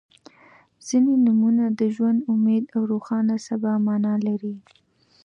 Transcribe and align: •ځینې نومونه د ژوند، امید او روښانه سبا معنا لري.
•ځینې 0.87 1.13
نومونه 1.25 1.63
د 1.79 1.81
ژوند، 1.95 2.19
امید 2.33 2.63
او 2.75 2.81
روښانه 2.91 3.35
سبا 3.47 3.73
معنا 3.85 4.13
لري. 4.27 4.55